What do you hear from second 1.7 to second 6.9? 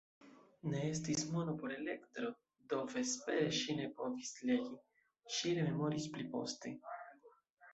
elektro, do vespere ŝi ne povis legi, ŝi rememoris pliposte.